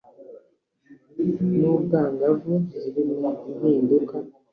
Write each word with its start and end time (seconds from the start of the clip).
nu 1.59 1.71
bwangavu 1.81 2.53
zirimo 2.79 3.29
impinduka 3.49 4.15